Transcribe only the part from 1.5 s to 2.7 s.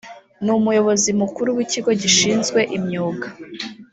w ikigo gishinzwe